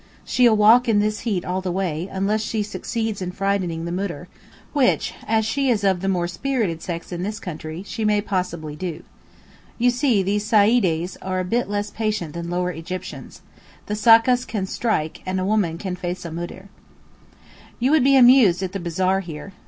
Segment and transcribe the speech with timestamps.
[0.25, 4.27] She'll walk in this heat all the way, unless she succeeds in frightening the Moudir,
[4.73, 8.75] which, as she is of the more spirited sex in this country, she may possibly
[8.75, 9.03] do.
[9.77, 13.41] You see these Saeedes are a bit less patient than Lower Egyptians.
[13.85, 16.69] The sakkas can strike, and a woman can face a Moudir.
[17.79, 19.53] You would be amused at the bazaar here.